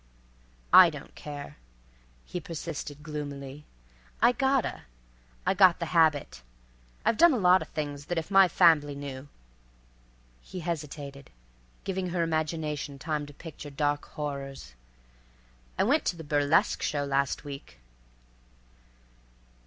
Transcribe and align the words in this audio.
_""I 0.73 0.89
don't 0.89 1.13
care," 1.13 1.57
he 2.25 2.39
persisted 2.39 3.03
gloomily. 3.03 3.65
"I 4.19 4.31
gotta. 4.31 4.81
I 5.45 5.53
got 5.53 5.77
the 5.77 5.93
habit. 5.93 6.41
I've 7.05 7.17
done 7.17 7.33
a 7.33 7.37
lot 7.37 7.61
of 7.61 7.67
things 7.67 8.05
that 8.05 8.17
if 8.17 8.31
my 8.31 8.47
fambly 8.47 8.95
knew"—he 8.95 10.61
hesitated, 10.61 11.29
giving 11.83 12.09
her 12.09 12.23
imagination 12.23 12.97
time 12.97 13.27
to 13.27 13.33
picture 13.35 13.69
dark 13.69 14.05
horrors—"I 14.05 15.83
went 15.83 16.03
to 16.05 16.15
the 16.15 16.23
burlesque 16.23 16.81
show 16.81 17.05
last 17.05 17.43
week." 17.43 17.77